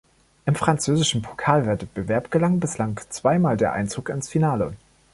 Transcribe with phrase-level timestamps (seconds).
[0.47, 4.73] Im französischen Pokalwettbewerb gelang bislang zweimal der Einzug ins Finale.